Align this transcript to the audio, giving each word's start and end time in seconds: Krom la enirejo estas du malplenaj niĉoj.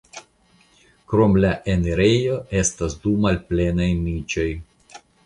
Krom 1.11 1.35
la 1.43 1.51
enirejo 1.73 2.37
estas 2.63 2.97
du 3.05 3.13
malplenaj 3.27 3.91
niĉoj. 4.07 4.49